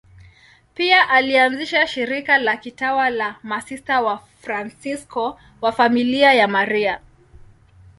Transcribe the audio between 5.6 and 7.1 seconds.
wa Familia ya Maria.